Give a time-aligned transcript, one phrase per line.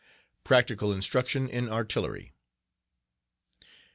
[0.43, 2.33] Practical Instruction in Artillery.